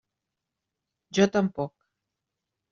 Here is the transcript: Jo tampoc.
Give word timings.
Jo 1.19 1.29
tampoc. 1.37 1.73